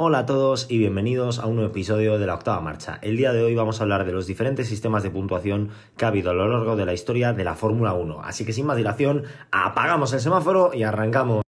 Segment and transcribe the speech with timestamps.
[0.00, 3.00] Hola a todos y bienvenidos a un nuevo episodio de la octava marcha.
[3.02, 6.08] El día de hoy vamos a hablar de los diferentes sistemas de puntuación que ha
[6.08, 8.20] habido a lo largo de la historia de la Fórmula 1.
[8.22, 11.47] Así que sin más dilación, apagamos el semáforo y arrancamos.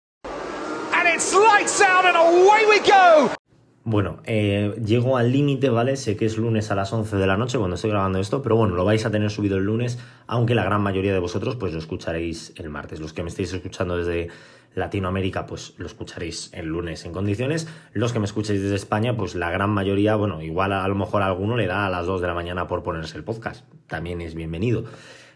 [3.87, 5.95] Bueno, eh, llego al límite, ¿vale?
[5.95, 8.55] Sé que es lunes a las 11 de la noche cuando estoy grabando esto, pero
[8.55, 11.71] bueno, lo vais a tener subido el lunes, aunque la gran mayoría de vosotros pues
[11.71, 12.99] lo escucharéis el martes.
[12.99, 14.29] Los que me estéis escuchando desde
[14.73, 17.67] Latinoamérica, pues lo escucharéis el lunes en condiciones.
[17.93, 21.21] Los que me escuchéis desde España, pues la gran mayoría, bueno, igual a, lo mejor
[21.21, 23.65] a alguno le da a las 2 de la mañana por ponerse el podcast.
[23.85, 24.85] También es bienvenido.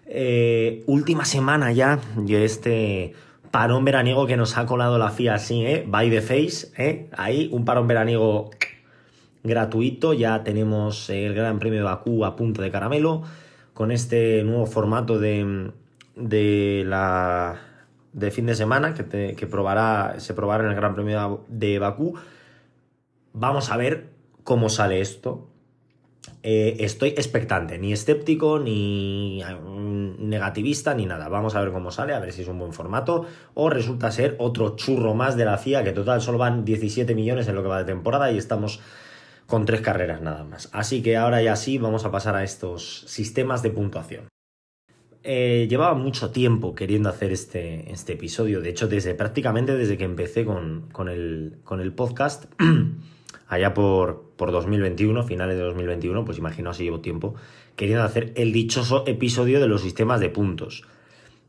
[0.08, 3.14] Eh, última semana ya de este
[3.52, 5.86] parón veraniego que nos ha colado la FIA así, ¿eh?
[5.88, 7.10] By the face, ¿eh?
[7.18, 8.52] Ahí, un parón veraniego
[9.44, 10.14] gratuito.
[10.14, 13.24] Ya tenemos el Gran Premio de Bakú a punto de caramelo.
[13.74, 15.72] Con este nuevo formato de,
[16.16, 17.60] de la
[18.14, 22.16] de fin de semana que, que probará, se probará en el Gran Premio de Bakú.
[23.34, 24.10] Vamos a ver
[24.44, 25.49] cómo sale esto.
[26.42, 29.42] Eh, estoy expectante, ni escéptico, ni
[30.20, 31.28] negativista, ni nada.
[31.28, 34.36] Vamos a ver cómo sale, a ver si es un buen formato o resulta ser
[34.40, 37.70] otro churro más de la CIA, que total solo van 17 millones en lo que
[37.70, 38.80] va de temporada y estamos
[39.48, 40.70] con tres carreras nada más.
[40.72, 44.28] Así que ahora ya sí vamos a pasar a estos sistemas de puntuación.
[45.24, 50.06] Eh, llevaba mucho tiempo queriendo hacer este, este episodio, de hecho desde prácticamente desde que
[50.06, 52.46] empecé con, con, el, con el podcast.
[53.50, 57.36] allá por, por 2021, finales de 2021, pues imagino si llevo tiempo,
[57.76, 60.84] queriendo hacer el dichoso episodio de los sistemas de puntos.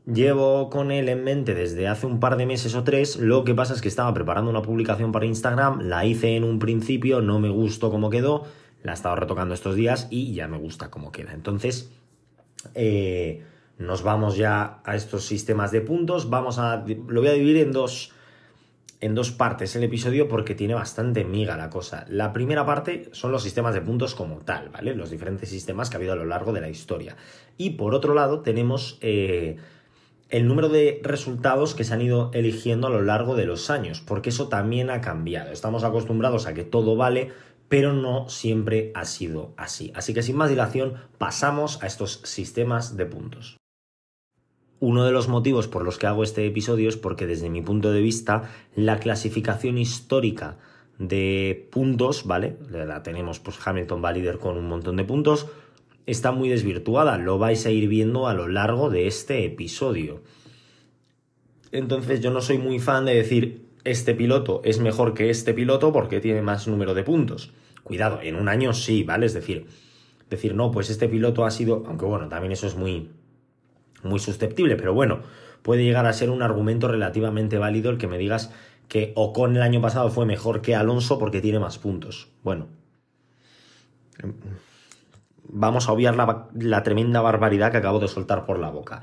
[0.07, 3.55] Llevo con él en mente desde hace un par de meses o tres, lo que
[3.55, 7.39] pasa es que estaba preparando una publicación para Instagram, la hice en un principio, no
[7.39, 8.47] me gustó cómo quedó,
[8.83, 11.35] la he estado retocando estos días y ya me gusta cómo queda.
[11.35, 11.93] Entonces,
[12.75, 13.45] eh,
[13.77, 17.73] nos vamos ya a estos sistemas de puntos, vamos a, lo voy a dividir en
[17.73, 18.13] dos
[19.01, 22.05] en dos partes el episodio porque tiene bastante miga la cosa.
[22.09, 24.95] La primera parte son los sistemas de puntos como tal, ¿vale?
[24.95, 27.17] Los diferentes sistemas que ha habido a lo largo de la historia.
[27.57, 29.57] Y por otro lado tenemos eh,
[30.29, 34.01] el número de resultados que se han ido eligiendo a lo largo de los años,
[34.01, 35.51] porque eso también ha cambiado.
[35.51, 37.33] Estamos acostumbrados a que todo vale,
[37.69, 39.93] pero no siempre ha sido así.
[39.95, 43.60] Así que sin más dilación pasamos a estos sistemas de puntos.
[44.81, 47.93] Uno de los motivos por los que hago este episodio es porque desde mi punto
[47.93, 50.57] de vista la clasificación histórica
[50.99, 52.57] de puntos, ¿vale?
[52.71, 55.49] La tenemos pues Hamilton va líder con un montón de puntos,
[56.07, 60.23] está muy desvirtuada, lo vais a ir viendo a lo largo de este episodio.
[61.73, 65.93] Entonces yo no soy muy fan de decir este piloto es mejor que este piloto
[65.93, 67.53] porque tiene más número de puntos.
[67.83, 69.27] Cuidado, en un año sí, ¿vale?
[69.27, 69.67] Es decir,
[70.29, 73.11] decir, no, pues este piloto ha sido, aunque bueno, también eso es muy
[74.03, 75.21] muy susceptible, pero bueno,
[75.63, 78.53] puede llegar a ser un argumento relativamente válido el que me digas
[78.89, 82.29] que Ocon el año pasado fue mejor que Alonso porque tiene más puntos.
[82.43, 82.67] Bueno,
[85.45, 89.03] vamos a obviar la, tremenda barbaridad que acabo de soltar por la boca.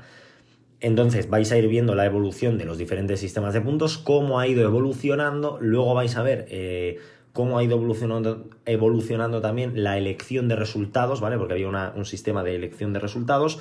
[0.80, 4.46] Entonces vais a ir viendo la evolución de los diferentes sistemas de puntos, cómo ha
[4.46, 6.98] ido evolucionando, luego vais a ver eh,
[7.32, 11.36] cómo ha ido evolucionando, evolucionando, también la elección de resultados, ¿vale?
[11.36, 13.60] Porque había un sistema de elección de resultados,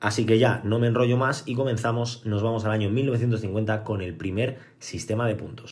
[0.00, 4.00] Así que ya, no me enrollo más y comenzamos, nos vamos al año 1950 con
[4.00, 5.70] el primer sistema de puntos.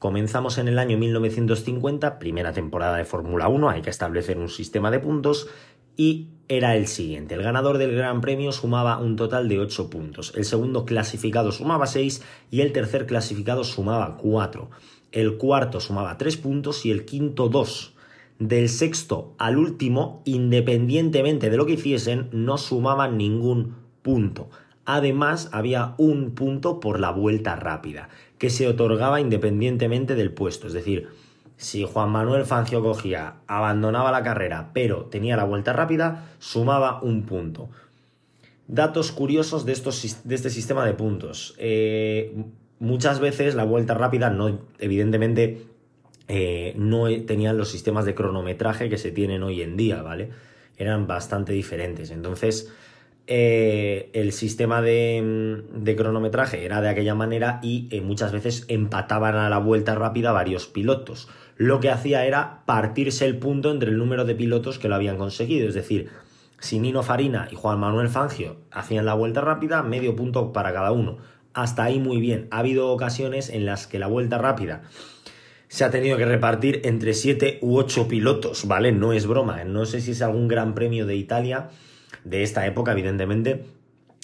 [0.00, 4.90] Comenzamos en el año 1950, primera temporada de Fórmula 1, hay que establecer un sistema
[4.90, 5.48] de puntos
[5.96, 7.36] y era el siguiente.
[7.36, 11.86] El ganador del Gran Premio sumaba un total de 8 puntos, el segundo clasificado sumaba
[11.86, 14.70] 6 y el tercer clasificado sumaba 4.
[15.12, 17.94] El cuarto sumaba 3 puntos y el quinto 2
[18.48, 24.50] del sexto al último, independientemente de lo que hiciesen, no sumaban ningún punto.
[24.84, 28.08] Además, había un punto por la vuelta rápida,
[28.38, 30.66] que se otorgaba independientemente del puesto.
[30.66, 31.08] Es decir,
[31.56, 37.22] si Juan Manuel Fangio cogía, abandonaba la carrera, pero tenía la vuelta rápida, sumaba un
[37.22, 37.70] punto.
[38.66, 41.54] Datos curiosos de, estos, de este sistema de puntos.
[41.58, 42.34] Eh,
[42.80, 45.66] muchas veces la vuelta rápida no, evidentemente,
[46.28, 50.30] eh, no tenían los sistemas de cronometraje que se tienen hoy en día, ¿vale?
[50.76, 52.10] Eran bastante diferentes.
[52.10, 52.72] Entonces,
[53.26, 59.48] eh, el sistema de, cronometraje era de aquella manera y eh, muchas veces empataban a
[59.48, 61.28] la vuelta rápida varios pilotos.
[61.56, 65.18] Lo que hacía era partirse el punto entre el número de pilotos que lo habían
[65.18, 65.68] conseguido.
[65.68, 66.08] Es decir,
[66.58, 70.92] si Nino Farina y Juan Manuel Fangio hacían la vuelta rápida, medio punto para cada
[70.92, 71.18] uno.
[71.54, 72.48] Hasta ahí muy bien.
[72.50, 74.82] Ha habido ocasiones en las que la vuelta rápida
[75.72, 78.92] se ha tenido que repartir entre 7 u 8 pilotos, ¿vale?
[78.92, 81.70] No es broma, no sé si es algún gran premio de Italia
[82.24, 83.64] de esta época, evidentemente,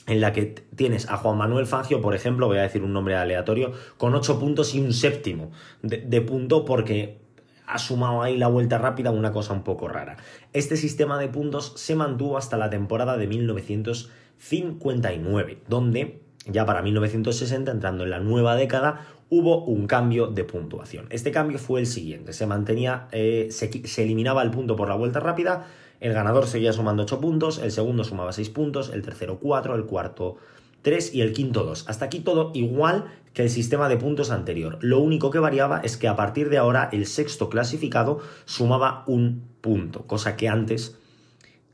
[0.07, 0.45] en la que
[0.77, 4.39] tienes a Juan Manuel Fangio, por ejemplo, voy a decir un nombre aleatorio, con 8
[4.39, 5.51] puntos y un séptimo
[5.81, 7.23] de, punto porque
[7.67, 10.19] ha sumado ahí la vuelta rápida, una cosa un poco rara.
[10.53, 17.71] Este sistema de puntos se mantuvo hasta la temporada de 1959, donde ya para 1960,
[17.71, 21.07] entrando en la nueva década, hubo un cambio de puntuación.
[21.11, 25.21] Este cambio fue el siguiente, se mantenía, eh, se, eliminaba el punto por la vuelta
[25.21, 25.67] rápida,
[26.01, 29.85] el ganador seguía sumando 8 puntos, el segundo sumaba 6 puntos, el tercero 4, el
[29.85, 30.37] cuarto
[30.83, 31.89] 3 y el quinto 2.
[31.89, 34.79] Hasta aquí todo igual que el sistema de puntos anterior.
[34.81, 39.43] Lo único que variaba es que a partir de ahora el sexto clasificado sumaba un
[39.61, 40.97] punto, cosa que antes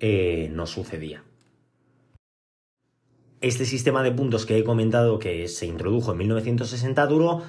[0.01, 1.23] eh, no sucedía.
[3.45, 7.43] Este sistema de puntos que he comentado que se introdujo en 1960 duró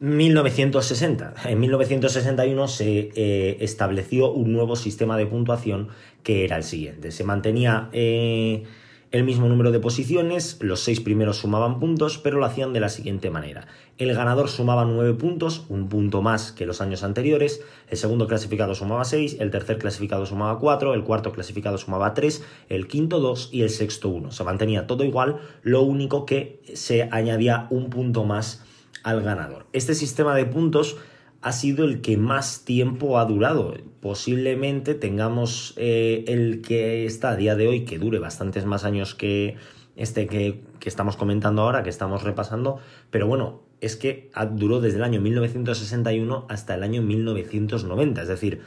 [0.00, 1.34] 1960.
[1.44, 5.88] En 1961 se eh, estableció un nuevo sistema de puntuación
[6.22, 7.10] que era el siguiente.
[7.10, 8.64] Se mantenía eh,
[9.12, 12.88] el mismo número de posiciones, los seis primeros sumaban puntos, pero lo hacían de la
[12.88, 13.68] siguiente manera.
[13.98, 18.74] El ganador sumaba nueve puntos, un punto más que los años anteriores, el segundo clasificado
[18.74, 23.48] sumaba seis, el tercer clasificado sumaba cuatro, el cuarto clasificado sumaba tres, el quinto dos
[23.52, 24.32] y el sexto uno.
[24.32, 28.64] Se mantenía todo igual, lo único que se añadía un punto más
[29.02, 29.66] al ganador.
[29.72, 30.96] Este sistema de puntos
[31.40, 33.74] ha sido el que más tiempo ha durado.
[34.00, 39.14] Posiblemente tengamos eh, el que está a día de hoy, que dure bastantes más años
[39.14, 39.56] que
[39.96, 42.78] este que, que estamos comentando ahora, que estamos repasando,
[43.10, 48.60] pero bueno, es que duró desde el año 1961 hasta el año 1990, es decir,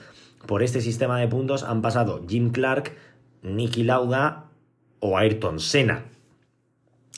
[0.45, 2.95] por este sistema de puntos han pasado Jim Clark,
[3.41, 4.45] Nicky Lauda
[4.99, 6.05] o Ayrton Senna.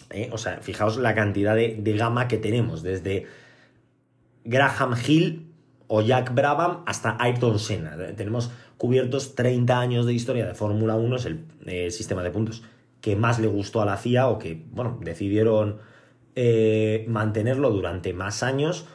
[0.09, 0.30] ¿eh?
[0.31, 3.27] O sea, fijaos la cantidad de, de, gama que tenemos, desde
[4.43, 5.47] Graham Hill
[5.88, 7.97] o Jack Brabham hasta Ayrton Senna.
[8.15, 12.63] Tenemos cubiertos 30 años de historia de Fórmula 1, es el eh, sistema de puntos
[13.01, 15.77] que más le gustó a la CIA o que, bueno, decidieron
[16.35, 18.85] eh, mantenerlo durante más años.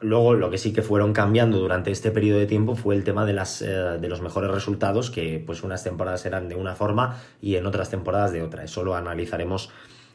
[0.00, 3.24] Luego, lo que sí que fueron cambiando durante este periodo de tiempo fue el tema
[3.24, 7.18] de, las, eh, de los mejores resultados, que pues unas temporadas eran de una forma
[7.40, 8.64] y en otras temporadas de otra.
[8.64, 9.70] Eso lo analizaremos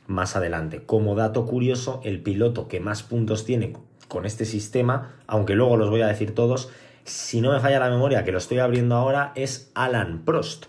[0.06, 0.84] más adelante.
[0.86, 3.74] Como dato curioso, el piloto que más puntos tiene
[4.12, 6.70] con este sistema, aunque luego los voy a decir todos,
[7.06, 10.66] si no me falla la memoria, que lo estoy abriendo ahora, es Alan Prost.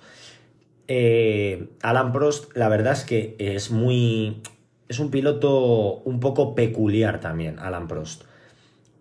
[0.86, 4.42] Eh, Alan Prost, la verdad es que es muy.
[4.88, 8.22] Es un piloto un poco peculiar también, Alan Prost.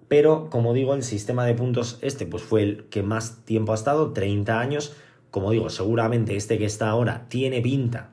[0.08, 3.76] Pero, como digo, el sistema de puntos este pues fue el que más tiempo ha
[3.76, 4.96] estado, 30 años.
[5.30, 8.10] Como digo, seguramente este que está ahora tiene pinta,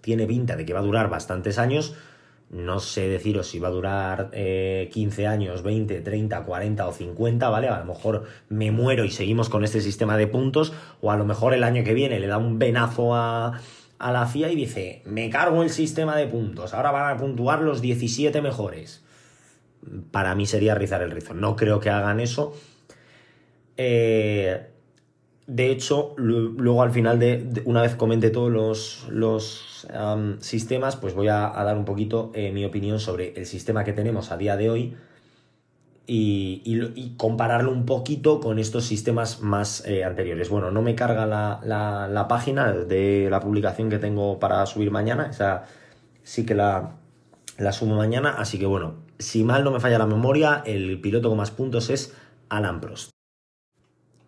[0.00, 1.94] tiene pinta de que va a durar bastantes años.
[2.50, 4.32] No sé deciros si va a durar 15
[5.22, 7.68] eh, años, 20, 30, 40 o 50, ¿vale?
[7.68, 10.72] A lo mejor me muero y seguimos con este sistema de puntos,
[11.02, 13.60] o a lo mejor el año que viene le da un venazo a,
[13.98, 17.60] a la FIA y dice, me cargo el sistema de puntos, ahora van a puntuar
[17.60, 19.04] los 17 mejores.
[20.10, 21.34] Para mí sería rizar el rizo.
[21.34, 22.54] No creo que hagan eso.
[23.76, 24.68] Eh,
[25.48, 29.86] de hecho, luego al final de, una vez comente todos los, los
[30.40, 34.30] sistemas, pues voy a, dar un poquito eh, mi opinión sobre el sistema que tenemos
[34.30, 34.96] a día de hoy
[36.06, 40.50] y, compararlo un poquito con estos sistemas más eh, anteriores.
[40.50, 45.28] Bueno, no me carga la, la, página de la publicación que tengo para subir mañana,
[45.30, 45.64] esa
[46.24, 46.96] sí que la,
[47.56, 51.38] la mañana, así que bueno, si mal no me falla la memoria, el piloto con
[51.38, 52.14] más puntos es
[52.50, 53.17] Alan Prost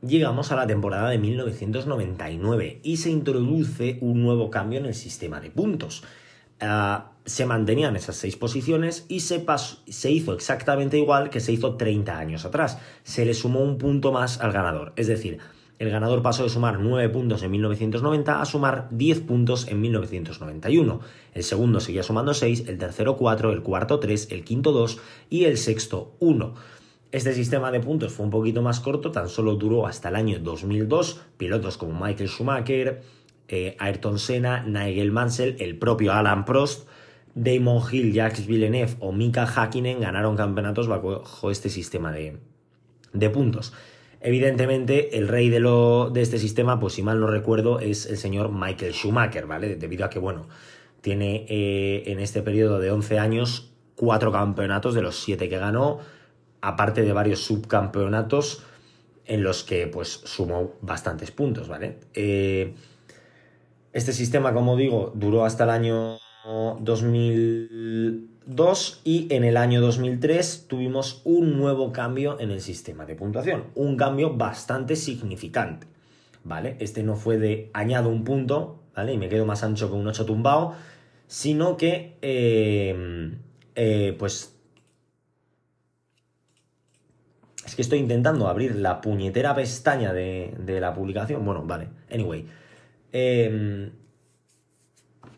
[0.03, 5.41] llegamos a la temporada de 1999 y se introduce un nuevo cambio en el sistema
[5.41, 6.05] de puntos.
[6.61, 9.45] Ah, se mantenían esas seis posiciones y se,
[9.89, 12.79] se hizo exactamente igual que se hizo 30 años atrás.
[13.03, 14.93] Se le sumó un punto más al ganador.
[14.97, 15.39] Es decir,
[15.79, 21.01] el ganador pasó de sumar 9 puntos en 1990 a sumar 10 puntos en 1991.
[21.33, 24.99] El segundo seguía sumando 6, el tercero 4, el cuarto 3, el quinto 2
[25.31, 26.55] y el sexto 1.
[27.13, 30.39] Este sistema de puntos fue un poquito más corto, tan solo duró hasta el año
[30.39, 31.21] 2002.
[31.37, 33.03] Pilotos como Michael Schumacher,
[33.49, 36.89] eh, Ayrton Senna, Nigel Mansell, el propio Alan Prost,
[37.35, 42.39] Damon Hill, Jacques Villeneuve o Mika Hakkinen ganaron campeonatos bajo este sistema de,
[43.13, 43.73] de puntos.
[44.21, 48.19] Evidentemente, el rey de, lo, de este sistema, pues si mal no recuerdo, es el
[48.19, 49.77] señor Michael Schumacher, ¿vale?
[49.77, 50.47] Debido a que, bueno,
[51.01, 56.01] tiene eh, en este periodo de 11 años cuatro campeonatos de los siete que ganó
[56.61, 58.65] aparte de varios subcampeonatos
[59.27, 61.99] en los que pues sumó bastantes puntos, ¿vale?
[62.15, 62.75] Eh,
[63.93, 71.23] este sistema, como digo, duró hasta el año 2002 y en el año 2003 tuvimos
[71.25, 75.87] un nuevo cambio en el sistema de puntuación, un cambio bastante significante,
[76.45, 76.77] ¿vale?
[76.81, 79.13] Este no fue de añado un punto, ¿vale?
[79.13, 80.75] Y me quedo más ancho que un 8 tumbado,
[81.27, 83.37] sino que, eh,
[83.75, 84.57] eh, pues
[87.67, 91.45] Es que estoy intentando abrir la puñetera pestaña de, de la publicación.
[91.45, 91.89] Bueno, vale.
[92.11, 92.47] Anyway.
[93.13, 93.91] Eh,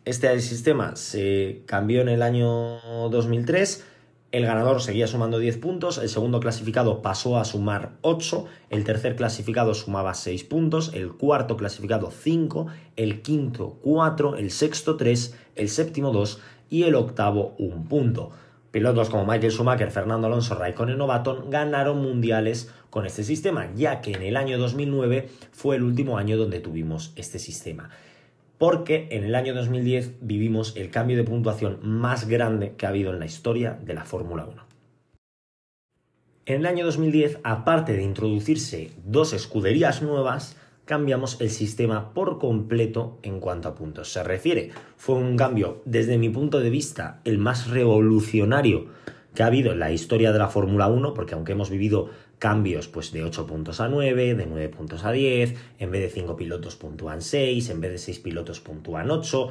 [0.05, 3.85] este sistema se cambió en el año 2003.
[4.33, 9.15] El ganador seguía sumando 10 puntos, el segundo clasificado pasó a sumar 8, el tercer
[9.15, 12.65] clasificado sumaba 6 puntos, el cuarto clasificado 5,
[12.95, 18.31] el quinto 4, el sexto 3, el séptimo 2 y el octavo 1 punto.
[18.73, 24.01] Pilotos como Michael Schumacher, Fernando Alonso, Raikkonen o Baton ganaron mundiales con este sistema, ya
[24.01, 27.91] que en el año 2009 fue el último año donde tuvimos este sistema
[28.57, 33.11] porque en el año 2010 vivimos el cambio de puntuación más grande que ha habido
[33.11, 34.63] en la historia de la Fórmula 1.
[36.45, 43.17] En el año 2010, aparte de introducirse dos escuderías nuevas, cambiamos el sistema por completo
[43.23, 44.71] en cuanto a puntos se refiere.
[44.97, 48.87] Fue un cambio, desde mi punto de vista, el más revolucionario
[49.33, 52.87] que ha habido en la historia de la Fórmula 1, porque aunque hemos vivido cambios
[52.87, 56.35] pues de 8 puntos a 9, de 9 puntos a 10, en vez de 5
[56.35, 59.49] pilotos puntúan 6, en vez de 6 pilotos puntúan 8,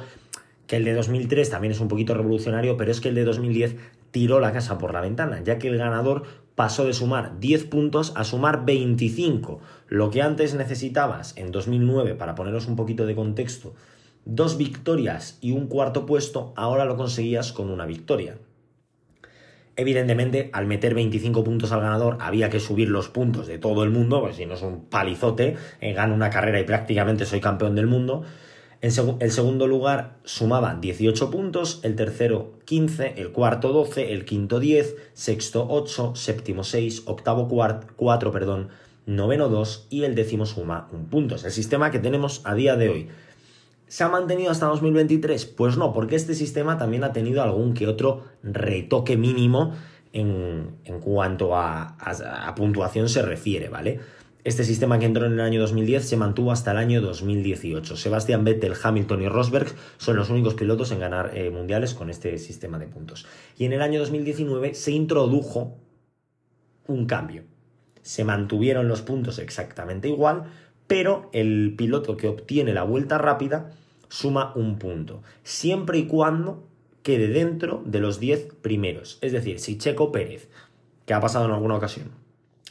[0.67, 3.75] que el de 2003 también es un poquito revolucionario, pero es que el de 2010
[4.11, 6.23] tiró la casa por la ventana, ya que el ganador
[6.55, 12.35] pasó de sumar 10 puntos a sumar 25, lo que antes necesitabas en 2009, para
[12.35, 13.73] poneros un poquito de contexto,
[14.25, 18.37] dos victorias y un cuarto puesto, ahora lo conseguías con una victoria.
[19.75, 23.89] Evidentemente, al meter 25 puntos al ganador, había que subir los puntos de todo el
[23.89, 27.73] mundo, porque si no es un palizote, eh, gano una carrera y prácticamente soy campeón
[27.73, 28.23] del mundo.
[28.83, 34.59] En el segundo lugar sumaba 18 puntos, el tercero 15, el cuarto 12, el quinto
[34.59, 38.67] 10, sexto 8, séptimo 6, octavo 4, perdón,
[39.05, 41.35] noveno 2 y el décimo suma un punto.
[41.35, 43.07] Es el sistema que tenemos a día de hoy.
[43.87, 45.45] ¿Se ha mantenido hasta 2023?
[45.45, 49.71] Pues no, porque este sistema también ha tenido algún que otro retoque mínimo
[50.11, 51.95] en, cuanto a,
[52.57, 54.01] puntuación se refiere, ¿vale?
[54.43, 57.95] Este sistema que entró en el año 2010 se mantuvo hasta el año 2018.
[57.95, 62.37] Sebastián Vettel, Hamilton y Rosberg son los únicos pilotos en ganar eh, mundiales con este
[62.37, 63.25] sistema de puntos.
[63.57, 65.77] Y en el año 2019 se introdujo
[66.87, 67.43] un cambio.
[68.01, 70.43] Se mantuvieron los puntos exactamente igual,
[70.87, 73.71] pero el piloto que obtiene la vuelta rápida
[74.09, 76.67] suma un punto, siempre y cuando
[77.01, 79.19] quede dentro de los 10 primeros.
[79.21, 80.49] Es decir, si Checo Pérez,
[81.05, 82.22] que ha pasado en alguna ocasión,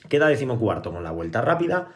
[0.08, 1.92] queda decimocuarto con la vuelta rápida,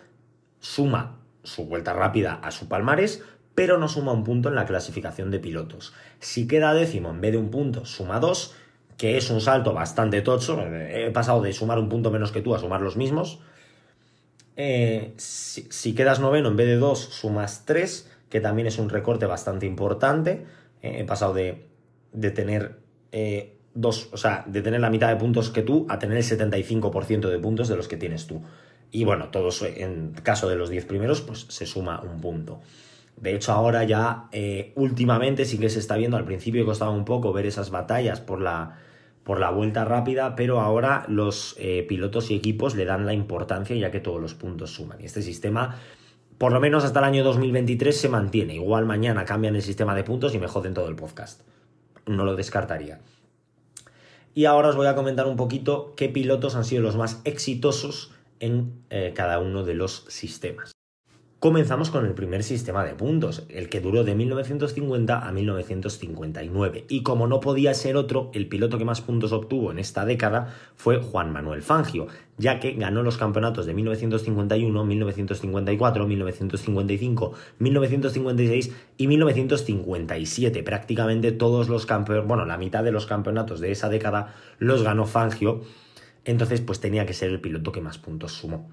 [0.61, 3.23] suma su vuelta rápida a su palmarés,
[3.55, 5.95] pero no suma un punto en la clasificación de pilotos.
[6.21, 8.55] Si queda décimo en vez de un punto, suma dos,
[8.97, 10.61] que es un salto bastante tocho.
[10.67, 13.41] He pasado de sumar un punto menos que tú a sumar los mismos.
[14.57, 19.27] Eh, si, quedas noveno en vez de dos, sumas tres que también es un recorte
[19.27, 20.47] bastante importante.
[20.83, 21.67] Eh, he pasado de,
[22.35, 22.81] tener
[23.13, 26.25] eh, dos, o sea, de tener la mitad de puntos que tú a tener el
[26.25, 28.43] 75% de puntos de los que tienes tú.
[28.91, 32.61] Y bueno, todos en caso de los 10 primeros, pues se suma un punto.
[33.17, 37.05] De hecho, ahora ya eh, últimamente sí que se está viendo, al principio costaba un
[37.05, 38.79] poco ver esas batallas por la,
[39.23, 41.57] por la vuelta rápida, pero ahora los
[41.89, 45.01] pilotos y equipos le dan la importancia ya que todos los puntos suman.
[45.01, 45.77] Y este sistema
[46.39, 48.55] por lo menos hasta el año 2023 se mantiene.
[48.55, 51.41] Igual mañana cambian el sistema de puntos y me joden todo el podcast.
[52.07, 53.01] No lo descartaría.
[54.37, 58.13] Y ahora os voy a comentar un poquito qué pilotos han sido los más exitosos
[58.39, 60.76] en eh, cada uno de los sistemas.
[61.47, 66.87] Comenzamos con el primer sistema de puntos, el que duró de 1950 a 1959.
[66.89, 70.53] Y como no podía ser otro, el piloto que más puntos obtuvo en esta década
[70.75, 79.07] fue Juan Manuel Fangio, ya que ganó los campeonatos de 1951, 1954, 1955, 1956 y
[79.07, 80.65] 1957.
[80.65, 85.07] Prácticamente todos los campeonatos, bueno, la mitad de los campeonatos de esa década los ganó
[85.07, 85.61] Fangio.
[86.25, 88.69] Entonces, pues tenía que ser el piloto que más puntos sumó.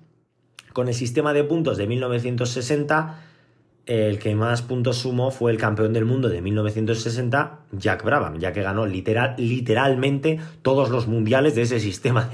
[0.74, 3.20] Con el sistema de puntos de 1960,
[3.86, 8.54] el que más puntos sumó fue el campeón del mundo de 1960, Jack Brabham, ya
[8.54, 12.32] que ganó literal, literalmente todos los mundiales de ese sistema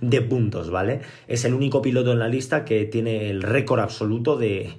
[0.00, 1.00] de, puntos, ¿vale?
[1.26, 4.74] Es el único piloto en la lista que tiene el récord absoluto de,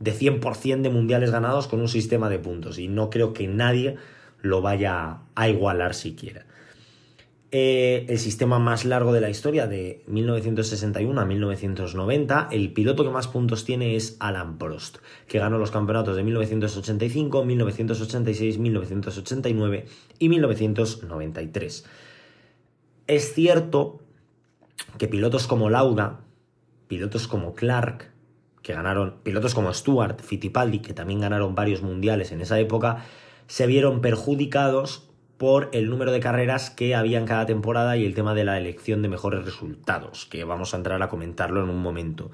[0.00, 3.96] de 100% de mundiales ganados con un sistema de puntos y no creo que nadie
[4.42, 6.46] lo vaya a igualar siquiera.
[7.56, 12.48] Eh, el sistema más largo de la historia, de 1961 a 1990.
[12.50, 14.96] El piloto que más puntos tiene es Alan Prost,
[15.28, 19.86] que ganó los campeonatos de 1985, 1986, 1989
[20.18, 21.84] y 1993.
[23.06, 24.00] Es cierto
[24.98, 26.22] que pilotos como Lauda,
[26.88, 28.10] pilotos como Clark,
[28.62, 33.04] que ganaron, pilotos como Stuart, Fittipaldi, que también ganaron varios mundiales en esa época,
[33.46, 38.14] se vieron perjudicados por el número de carreras que había en cada temporada y el
[38.14, 41.82] tema de la elección de mejores resultados, que vamos a entrar a comentarlo en un
[41.82, 42.30] momento.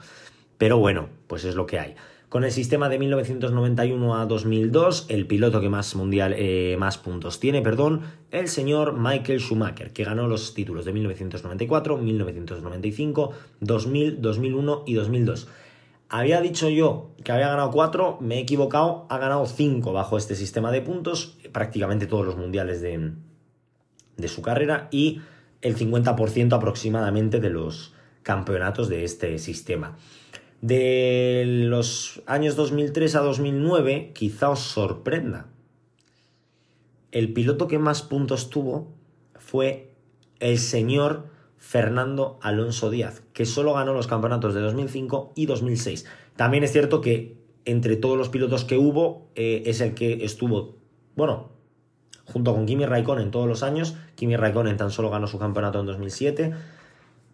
[0.59, 1.95] Pero bueno, pues es lo que hay.
[2.31, 7.41] Con el sistema de 1991 a 2002, el piloto que más mundial eh, más puntos
[7.41, 14.85] tiene, perdón, el señor Michael Schumacher, que ganó los títulos de 1994, 1995, 2000, 2001
[14.87, 15.49] y 2002.
[16.13, 20.35] Había dicho yo que había ganado 4, me he equivocado, ha ganado 5 bajo este
[20.35, 23.13] sistema de puntos, prácticamente todos los mundiales de,
[24.17, 25.21] de su carrera y
[25.63, 29.97] el 50% aproximadamente de los campeonatos de este sistema.
[30.61, 35.47] De los años 2003 a 2009, quizá os sorprenda.
[37.13, 38.93] El piloto que más puntos tuvo
[39.37, 39.95] fue
[40.41, 41.29] el señor
[41.61, 46.07] Fernando Alonso Díaz, que solo ganó los campeonatos de 2005 y 2006.
[46.35, 50.75] También es cierto que entre todos los pilotos que hubo, eh, es el que estuvo,
[51.15, 51.51] bueno,
[52.25, 53.95] junto con Kimi Raikkonen todos los años.
[54.17, 56.53] Kimi Raikkonen tan solo ganó su campeonato en 2007.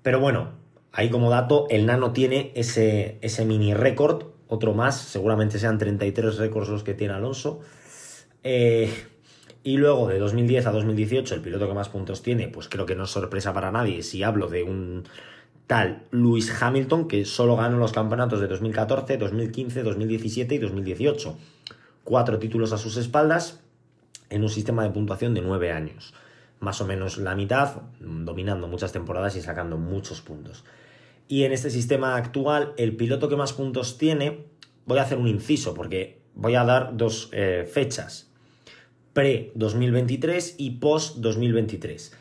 [0.03, 0.51] Pero bueno,
[0.97, 6.39] Ahí como dato, el Nano tiene ese, ese mini récord, otro más, seguramente sean 33
[6.39, 7.61] récords los que tiene Alonso.
[8.43, 8.91] Eh,
[9.67, 12.95] y luego de 2010 a 2018, el piloto que más puntos tiene, pues creo que
[12.95, 15.03] no es sorpresa para nadie si hablo de un
[15.67, 21.37] tal Lewis Hamilton, que solo ganó los campeonatos de 2014, 2015, 2017 y 2018.
[22.05, 23.59] Cuatro títulos a sus espaldas
[24.31, 26.15] en un sistema de puntuación de nueve años.
[26.61, 30.63] Más o menos la mitad, dominando muchas temporadas y sacando muchos puntos.
[31.27, 34.45] Y en este sistema actual, el piloto que más puntos tiene,
[34.85, 38.26] voy a hacer un inciso porque voy a dar dos eh, fechas,
[39.17, 42.13] pre-2023 y post-2023.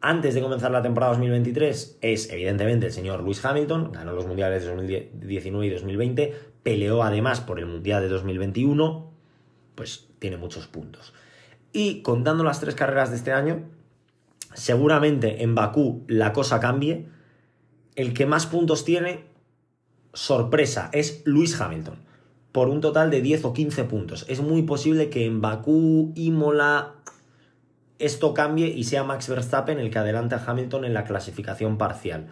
[0.00, 4.62] Antes de comenzar la temporada 2023 es evidentemente el señor Lewis Hamilton, ganó los mundiales
[4.62, 9.10] de 2019 y 2020, peleó además por el mundial de 2021,
[9.74, 11.12] pues tiene muchos puntos.
[11.72, 13.64] Y contando las tres carreras de este año,
[14.54, 17.08] seguramente en Bakú la cosa cambie,
[17.96, 19.24] el que más puntos tiene,
[20.12, 21.98] sorpresa, es Luis Hamilton,
[22.58, 24.26] por un total de 10 o 15 puntos.
[24.28, 26.94] Es muy posible que en Bakú, Imola,
[28.00, 32.26] esto cambie y sea Max Verstappen el que adelante a Hamilton en la clasificación parcial.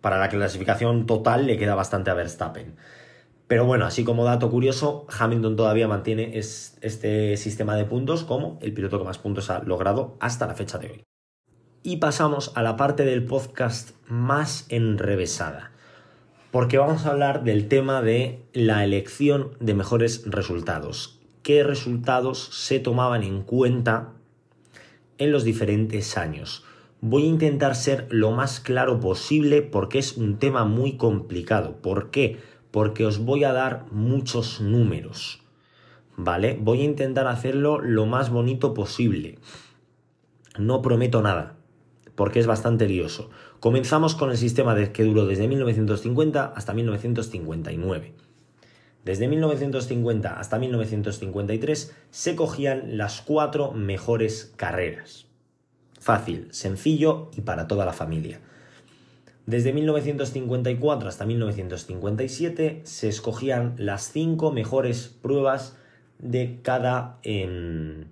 [0.00, 2.76] Para la clasificación total le queda bastante a Verstappen.
[3.48, 8.72] Pero bueno, así como dato curioso, Hamilton todavía mantiene este sistema de puntos como el
[8.72, 11.04] piloto que más puntos ha logrado hasta la fecha de hoy
[11.82, 15.72] y pasamos a la parte del podcast más enrevesada,
[16.56, 21.20] porque vamos a hablar del tema de la elección de mejores resultados.
[21.42, 24.14] ¿Qué resultados se tomaban en cuenta
[25.18, 26.64] en los diferentes años?
[27.02, 31.76] Voy a intentar ser lo más claro posible porque es un tema muy complicado.
[31.82, 32.38] ¿Por qué?
[32.70, 35.42] Porque os voy a dar muchos números.
[36.16, 36.56] ¿Vale?
[36.58, 39.38] Voy a intentar hacerlo lo más bonito posible.
[40.56, 41.56] No prometo nada
[42.16, 43.30] porque es bastante lioso.
[43.60, 48.12] Comenzamos con el sistema que duró desde 1950 hasta 1959.
[49.04, 55.26] Desde 1950 hasta 1953 se cogían las cuatro mejores carreras.
[56.00, 58.40] Fácil, sencillo y para toda la familia.
[59.46, 65.76] Desde 1954 hasta 1957 se escogían las cinco mejores pruebas
[66.18, 68.06] de cada em,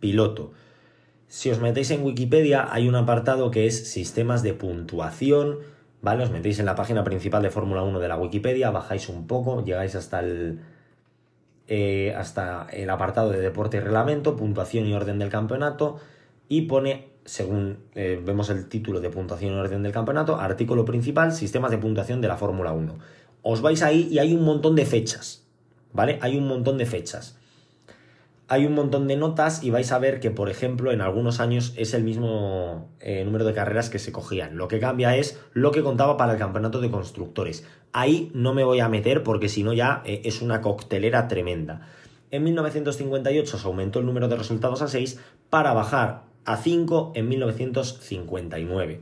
[0.00, 0.52] piloto.
[1.28, 5.58] Si os metéis en Wikipedia hay un apartado que es sistemas de puntuación,
[6.00, 6.22] ¿vale?
[6.22, 9.64] Os metéis en la página principal de Fórmula 1 de la Wikipedia, bajáis un poco,
[9.64, 10.60] llegáis hasta el,
[11.66, 15.98] eh, hasta el apartado de deporte y reglamento, puntuación y orden del campeonato,
[16.48, 21.32] y pone, según eh, vemos el título de puntuación y orden del campeonato, artículo principal,
[21.32, 22.98] sistemas de puntuación de la Fórmula 1.
[23.42, 25.44] Os vais ahí y hay un montón de fechas,
[25.92, 26.20] ¿vale?
[26.22, 27.36] Hay un montón de fechas
[28.48, 31.72] hay un montón de notas y vais a ver que, por ejemplo, en algunos años
[31.76, 34.56] es el mismo eh, número de carreras que se cogían.
[34.56, 37.66] Lo que cambia es lo que contaba para el campeonato de constructores.
[37.92, 41.88] Ahí no me voy a meter porque si no ya eh, es una coctelera tremenda.
[42.30, 45.18] En 1958 se aumentó el número de resultados a 6
[45.50, 49.00] para bajar a 5 en 1959.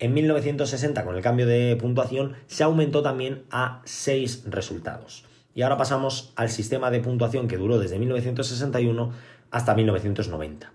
[0.00, 5.24] En 1960, con el cambio de puntuación, se aumentó también a 6 resultados.
[5.54, 9.12] Y ahora pasamos al sistema de puntuación que duró desde 1961
[9.50, 10.72] hasta 1990.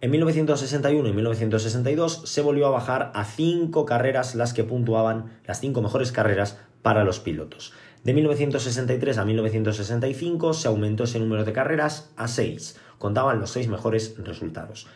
[0.00, 5.60] En 1961 y 1962 se volvió a bajar a 5 carreras las que puntuaban las
[5.60, 7.72] 5 mejores carreras para los pilotos.
[8.02, 13.68] De 1963 a 1965 se aumentó ese número de carreras a 6, contaban los 6
[13.68, 14.86] mejores resultados.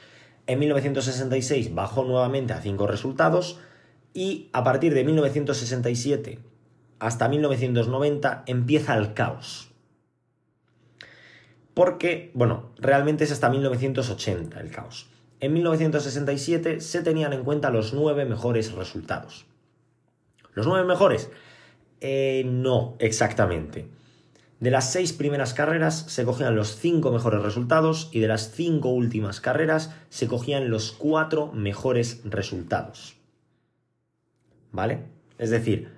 [0.46, 3.60] En 1966 bajó nuevamente a 5 resultados
[4.12, 6.38] y a partir de 1967
[6.98, 9.64] hasta 1990 empieza el caos.
[11.74, 15.06] porque, bueno, realmente es hasta 1980 el caos.
[15.38, 19.46] En 1967 se tenían en cuenta los nueve mejores resultados.
[20.54, 21.30] ¿Los nueve mejores?
[22.00, 23.86] Eh, no, exactamente.
[24.58, 28.88] De las seis primeras carreras se cogían los cinco mejores resultados y de las cinco
[28.88, 33.14] últimas carreras se cogían los cuatro mejores resultados.
[34.72, 35.04] ¿Vale?
[35.38, 35.92] Es decir,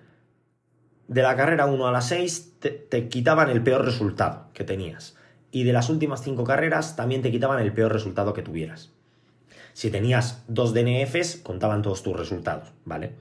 [1.11, 2.53] de la carrera 1 a la 6
[2.89, 5.17] te, quitaban el peor resultado que tenías.
[5.51, 8.93] Y de las últimas cinco carreras también te quitaban el peor resultado que tuvieras.
[9.73, 13.17] Si tenías dos DNFs, contaban todos tus resultados, ¿vale?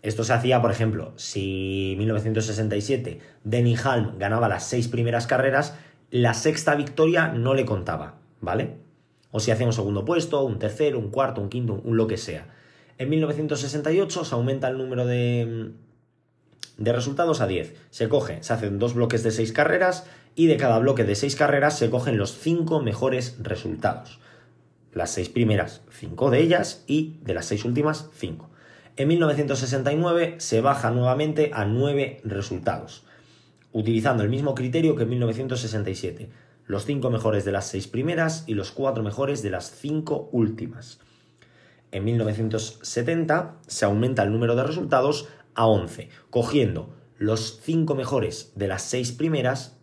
[0.00, 5.76] Esto se hacía, por ejemplo, si en 1967 Denny Halm ganaba las seis primeras carreras,
[6.10, 8.76] la sexta victoria no le contaba, ¿vale?
[9.30, 12.16] O si hacía un segundo puesto, un tercero, un cuarto, un quinto, un lo que
[12.16, 12.46] sea.
[12.96, 15.72] En 1968 se aumenta el número de,
[16.76, 17.74] de resultados a 10.
[17.90, 21.36] Se coge, se hacen dos bloques de seis carreras y de cada bloque de seis
[21.36, 24.18] carreras se cogen los cinco mejores resultados.
[24.92, 28.50] Las seis primeras, cinco de ellas y de las seis últimas, cinco.
[28.96, 33.04] En 1969 se baja nuevamente a 9 resultados,
[33.72, 36.30] utilizando el mismo criterio que en 1967,
[36.66, 41.00] los 5 mejores de las 6 primeras y los 4 mejores de las 5 últimas.
[41.90, 48.68] En 1970 se aumenta el número de resultados a 11, cogiendo los 5 mejores de
[48.68, 49.78] las 6 primeras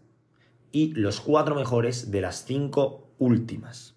[0.72, 3.96] y los 4 mejores de las 5 últimas.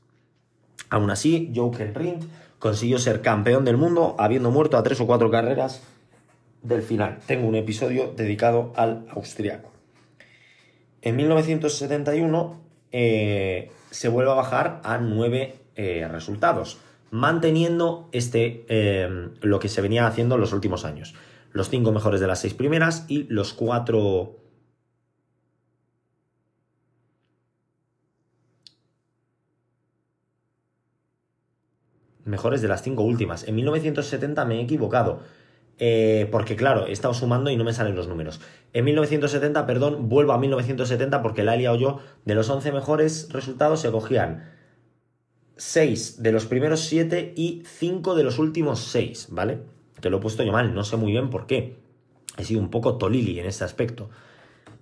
[0.90, 2.24] Aún así, Jochen Rindt
[2.58, 5.82] consiguió ser campeón del mundo habiendo muerto a tres o cuatro carreras
[6.62, 7.18] del final.
[7.26, 9.70] Tengo un episodio dedicado al austriaco.
[11.02, 12.60] En 1971
[12.92, 16.78] eh, se vuelve a bajar a nueve eh, resultados,
[17.10, 21.14] manteniendo este, eh, lo que se venía haciendo en los últimos años.
[21.54, 24.40] Los cinco mejores de las seis primeras y los cuatro
[32.24, 33.46] mejores de las cinco últimas.
[33.46, 35.20] En 1970 me he equivocado.
[35.78, 38.40] Eh, porque claro, he estado sumando y no me salen los números.
[38.72, 42.00] En 1970, perdón, vuelvo a 1970 porque la he liado yo.
[42.24, 44.50] De los 11 mejores resultados se cogían
[45.56, 49.73] 6 de los primeros 7 y 5 de los últimos 6, ¿vale?
[50.04, 51.78] Te lo he puesto yo mal, no sé muy bien por qué.
[52.36, 54.10] He sido un poco tolili en este aspecto.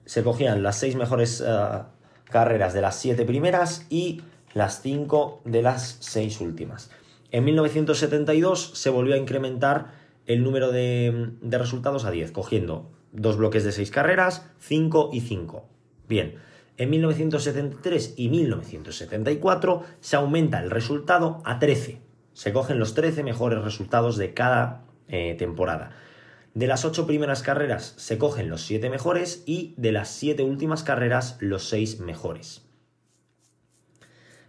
[0.04, 1.84] Se cogían las 6 mejores uh,
[2.24, 6.90] carreras de las 7 primeras y las 5 de las 6 últimas.
[7.30, 9.92] En 1972 se volvió a incrementar
[10.26, 15.64] el número de, resultados a 10, cogiendo dos bloques de 6 carreras, 5 y 5.
[16.08, 16.34] Bien,
[16.78, 22.00] en 1973 y 1974 se aumenta el resultado a 13.
[22.32, 25.90] Se cogen los 13 mejores resultados de cada eh, temporada.
[26.54, 30.82] De las 8 primeras carreras se cogen los 7 mejores y de las 7 últimas
[30.82, 32.62] carreras los 6 mejores.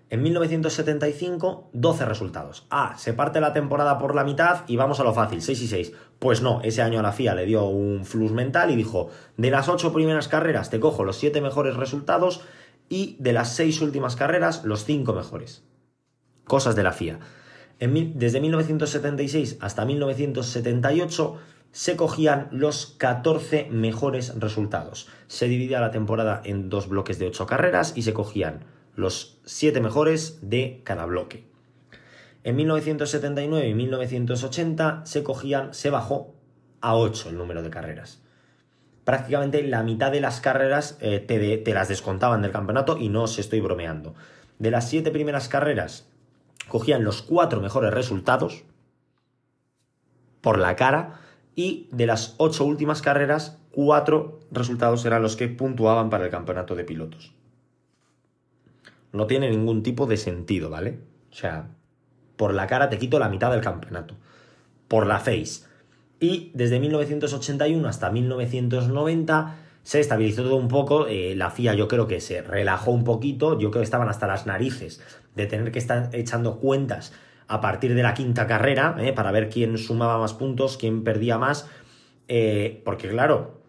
[0.10, 2.68] En 1975, 12 resultados.
[2.70, 5.68] Ah, se parte la temporada por la mitad y vamos a lo fácil, 6 y
[5.68, 5.94] 6.
[6.20, 9.50] Pues no, ese año a la FIA le dio un flux mental y dijo, de
[9.50, 12.42] las 8 primeras carreras te cojo los 7 mejores resultados
[12.90, 15.64] y de las 6 últimas carreras los 5 mejores.
[16.46, 17.20] Cosas de la FIA.
[17.88, 21.38] Desde 1976 hasta 1978
[21.72, 25.10] se cogían los 14 mejores resultados.
[25.28, 28.66] Se dividía la temporada en dos bloques de 8 carreras y se cogían
[28.96, 31.46] los siete mejores de cada bloque.
[32.44, 36.36] En 1979 y 1980 se cogían, se bajó
[36.80, 38.22] a 8 el número de carreras.
[39.04, 43.24] Prácticamente la mitad de las carreras eh, te, te, las descontaban del campeonato y no
[43.24, 44.14] os estoy bromeando.
[44.60, 46.08] De las siete primeras carreras
[46.74, 48.64] cogían los cuatro mejores resultados
[50.42, 51.22] por la cara
[51.54, 56.74] y de las ocho últimas carreras cuatro resultados eran los que puntuaban para el campeonato
[56.74, 57.34] de pilotos
[59.14, 61.00] no tiene ningún tipo de sentido, ¿vale?
[61.32, 61.70] O sea,
[62.36, 64.16] por la cara te quito la mitad del campeonato.
[64.90, 65.66] Por la face.
[66.20, 71.08] Y desde 1981 hasta 1990 se estabilizó todo un poco.
[71.08, 73.60] Eh, la FIA yo creo que se relajó un poquito.
[73.60, 75.02] Yo creo que estaban hasta las narices
[75.36, 77.14] de tener que estar echando cuentas
[77.48, 81.38] a partir de la quinta carrera eh, para ver quién sumaba más puntos, quién perdía
[81.38, 81.70] más.
[82.28, 83.62] Eh, porque claro,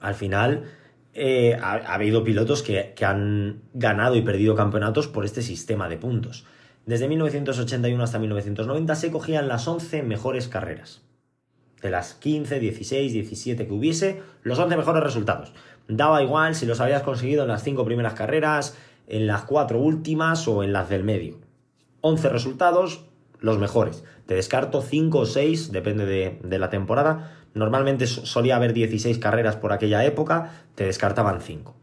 [0.00, 0.64] al final
[1.12, 5.88] eh, ha, ha, habido pilotos que, que, han ganado y perdido campeonatos por este sistema
[5.88, 6.46] de puntos.
[6.86, 11.03] Desde 1981 hasta 1990 se cogían las 11 mejores carreras.
[11.84, 15.52] De las 15, 16, 17 que hubiese, los 11 mejores resultados.
[15.86, 20.48] Daba igual si los habías conseguido en las 5 primeras carreras, en las 4 últimas
[20.48, 21.38] o en las del medio.
[22.00, 23.04] 11 resultados,
[23.38, 24.02] los mejores.
[24.26, 29.56] Te descarto 5 o 6, depende de, de la temporada, Normalmente solía haber 16 carreras
[29.56, 31.74] por aquella época, te descartaban 5.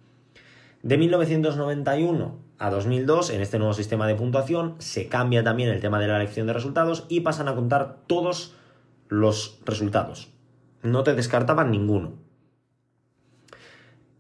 [0.83, 5.99] De 1991 a 2002, en este nuevo sistema de puntuación, se cambia también el tema
[5.99, 8.55] de la elección de resultados y pasan a contar todos
[9.12, 10.32] los resultados.
[10.84, 12.13] No te descartaban ninguno.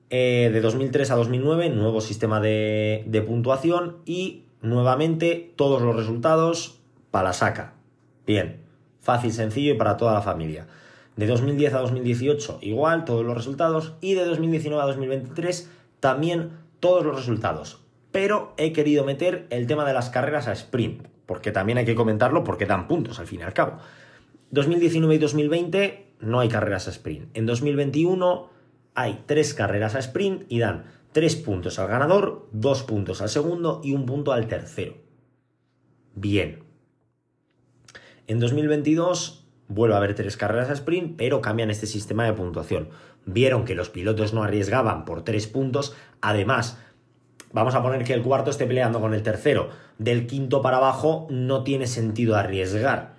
[0.09, 6.81] Eh, de 2003 a 2009, nuevo sistema de, de puntuación y nuevamente todos los resultados
[7.09, 7.73] para la saca.
[8.27, 8.65] Bien,
[8.99, 10.67] fácil, sencillo y para toda la familia.
[11.15, 13.93] De 2010 a 2018 igual, todos los resultados.
[14.01, 16.51] Y de 2019 a 2023 también
[16.81, 17.79] todos los resultados.
[18.11, 21.95] Pero he querido meter el tema de las carreras a sprint, porque también hay que
[21.95, 23.77] comentarlo porque dan puntos al fin y al cabo.
[24.51, 27.35] 2019 y 2020 no hay carreras a sprint.
[27.35, 28.49] En 2021
[28.95, 33.79] hay tres carreras a sprint y dan tres puntos al ganador, dos puntos al segundo
[33.83, 34.95] y un punto al tercero.
[36.15, 36.63] Bien.
[38.27, 42.89] En 2022 vuelve a haber tres carreras a sprint, pero cambian este sistema de puntuación.
[43.25, 45.95] Vieron que los pilotos no arriesgaban por tres puntos.
[46.19, 46.77] Además,
[47.53, 49.69] vamos a poner que el cuarto esté peleando con el tercero.
[49.97, 53.10] Del quinto para abajo no tiene sentido arriesgar.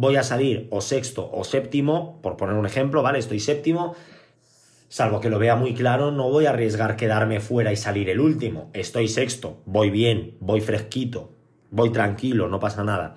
[0.00, 3.18] Voy a salir o sexto o séptimo, por poner un ejemplo, ¿vale?
[3.18, 3.96] Estoy séptimo
[4.88, 8.20] Salvo que lo vea muy claro, no voy a arriesgar quedarme fuera y salir el
[8.20, 8.70] último.
[8.74, 11.32] Estoy sexto, voy bien, voy fresquito,
[11.72, 13.16] voy tranquilo, no pasa nada.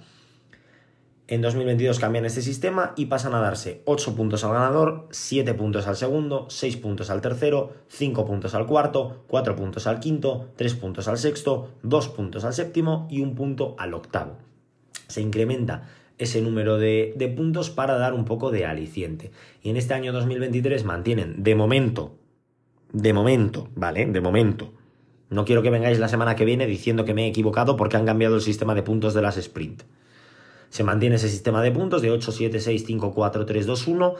[1.28, 5.86] En 2022 cambian este sistema y pasan a darse 8 puntos al ganador, 7 puntos
[5.86, 10.74] al segundo, 6 puntos al tercero, 5 puntos al cuarto, 4 puntos al quinto, 3
[10.74, 14.40] puntos al sexto, 2 puntos al séptimo y 1 punto al octavo.
[15.08, 15.88] Se incrementa
[16.22, 19.32] ese número de, puntos para dar un poco de aliciente.
[19.64, 22.16] Y en este año 2023 mantienen de momento,
[22.94, 24.06] de momento, ¿vale?
[24.06, 24.72] De momento.
[25.30, 28.06] No quiero que vengáis la semana que viene diciendo que me he equivocado porque han
[28.06, 29.82] cambiado el sistema de puntos de las sprint.
[30.70, 34.16] Se mantiene ese sistema de puntos de 8, 7, 6, 5, 4, 3, 2, 1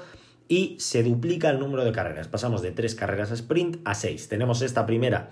[0.48, 2.28] y se duplica el número de carreras.
[2.28, 4.28] Pasamos de 3 carreras sprint a 6.
[4.28, 5.32] Tenemos esta primera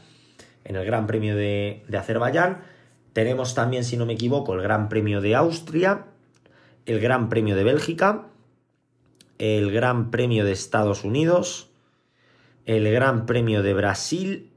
[0.66, 2.62] en el Gran Premio de, de Azerbaiyán.
[3.14, 6.06] Tenemos también, si no me equivoco, el Gran Premio de Austria
[6.86, 8.28] el Gran Premio de Bélgica,
[9.38, 11.70] el Gran Premio de Estados Unidos,
[12.66, 14.52] el Gran Premio de Brasil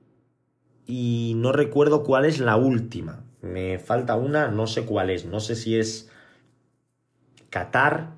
[0.87, 3.25] y no recuerdo cuál es la última.
[3.41, 6.11] Me falta una, no sé cuál es, no sé si es
[7.51, 8.15] Qatar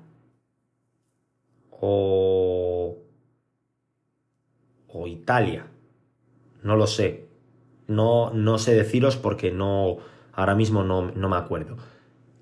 [1.71, 2.97] o,
[4.87, 5.67] o Italia.
[6.63, 7.27] No lo sé.
[7.87, 9.97] No, no sé deciros porque no,
[10.33, 11.77] ahora mismo no, no me acuerdo.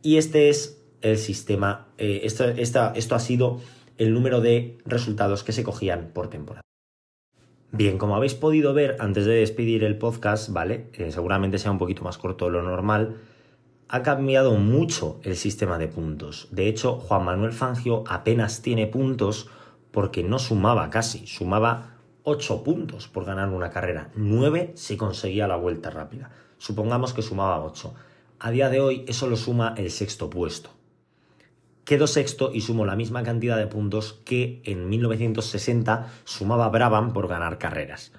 [0.02, 3.60] Y este es el sistema, eh, esto, ha sido
[3.98, 6.64] el número de resultados que se cogían por temporada.
[7.72, 10.90] Bien, como habéis podido ver antes de despedir el podcast, ¿vale?
[10.94, 13.18] Eh, seguramente sea un poquito más corto de lo normal.
[13.90, 16.48] Ha cambiado mucho el sistema de puntos.
[16.52, 19.50] De hecho, Juan Manuel Fangio apenas tiene puntos
[19.92, 24.10] porque no sumaba casi, sumaba 8 puntos por ganar una carrera.
[24.16, 26.32] 9 si conseguía la vuelta rápida.
[26.58, 27.94] Supongamos que sumaba 8.
[28.40, 30.70] A día de hoy eso lo suma el sexto puesto
[31.86, 37.28] quedo sexto y sumo la misma cantidad de puntos que en 1960 sumaba Brabham por
[37.28, 38.12] ganar carreras.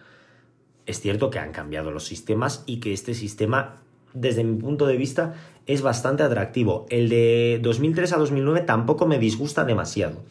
[0.87, 3.77] Es cierto que han cambiado los sistemas y que este sistema,
[4.13, 5.35] desde mi punto de vista,
[5.67, 6.87] es bastante atractivo.
[6.91, 10.23] El de 2003 a 2009 tampoco me disgusta demasiado.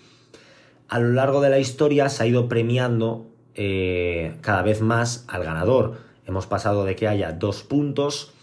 [0.89, 5.43] A lo largo de la historia se ha ido premiando eh, cada vez más al
[5.43, 5.98] ganador.
[6.28, 8.34] Hemos pasado de que haya dos puntos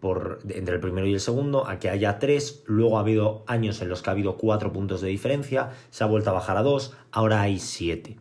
[0.00, 3.82] por, entre el primero y el segundo a que haya tres, luego ha habido años
[3.82, 6.62] en los que ha habido cuatro puntos de diferencia, se ha vuelto a bajar a
[6.62, 8.16] dos, ahora hay siete.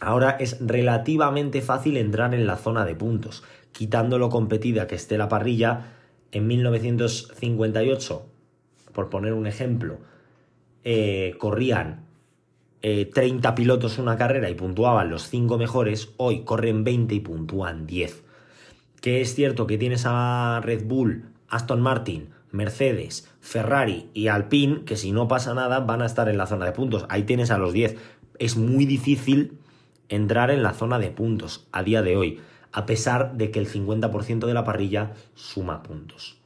[0.00, 5.16] Ahora es relativamente fácil entrar en la zona de puntos, quitando lo competida que esté
[5.16, 5.92] la parrilla.
[6.32, 8.26] En 1958,
[8.92, 9.98] por poner un ejemplo,
[10.82, 12.06] eh, corrían
[12.80, 17.86] 30 eh, pilotos una carrera y puntuaban los 5 mejores, hoy corren 20 y puntúan
[17.86, 18.24] 10
[19.04, 24.96] que es cierto que tienes a Red Bull, Aston Martin, Mercedes, Ferrari y Alpine, que
[24.96, 27.04] si no pasa nada van a estar en la zona de puntos.
[27.10, 27.98] Ahí tienes a los 10.
[28.38, 29.58] Es muy difícil
[30.08, 32.40] entrar en la zona de puntos a día de hoy,
[32.72, 36.38] a pesar de que el 50% de la parrilla suma puntos.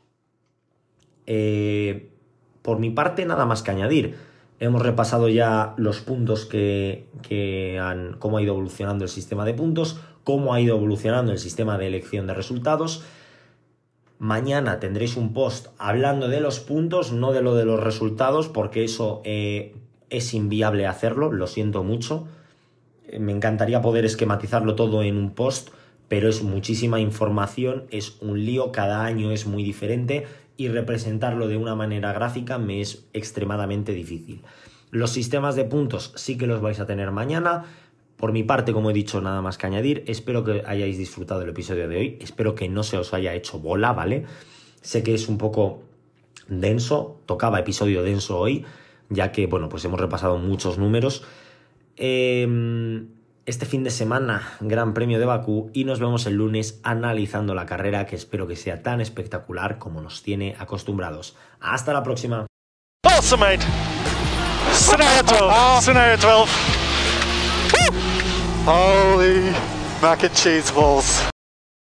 [1.26, 2.10] Eh,
[2.62, 4.16] por mi parte, nada más que añadir.
[4.58, 9.54] Hemos repasado ya los puntos que, que han, cómo ha ido evolucionando el sistema de
[9.54, 13.02] puntos, cómo ha ido evolucionando el sistema de elección de resultados.
[14.18, 18.84] Mañana tendréis un post hablando de los puntos, no de lo de los resultados, porque
[18.84, 19.74] eso eh,
[20.10, 22.28] es inviable hacerlo, lo siento mucho.
[23.18, 25.70] Me encantaría poder esquematizarlo todo en un post,
[26.08, 30.26] pero es muchísima información, es un lío, cada año es muy diferente
[30.58, 34.42] y representarlo de una manera gráfica me es extremadamente difícil.
[34.90, 37.64] Los sistemas de puntos sí que los vais a tener mañana
[38.18, 40.04] Por mi parte, como he dicho, nada más que añadir.
[40.06, 42.18] Espero que hayáis disfrutado el episodio de hoy.
[42.20, 44.26] Espero que no se os haya hecho bola, ¿vale?
[44.82, 45.82] Sé que es un poco
[46.48, 48.64] denso, tocaba episodio denso hoy,
[49.08, 51.24] ya que, bueno, pues hemos repasado muchos números.
[51.96, 53.06] Eh,
[53.48, 57.64] este fin de semana, Gran Premio de Bakú, y nos vemos el lunes analizando la
[57.64, 61.34] carrera que espero que sea tan espectacular como nos tiene acostumbrados.
[61.58, 62.46] Hasta la próxima.
[68.70, 69.40] Holy
[70.02, 71.17] mac and cheese balls.